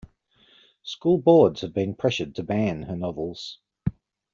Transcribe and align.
School 0.81 1.19
boards 1.19 1.61
have 1.61 1.73
been 1.73 1.93
pressured 1.93 2.33
to 2.33 2.43
ban 2.43 2.81
her 2.81 2.95
novels. 2.95 3.59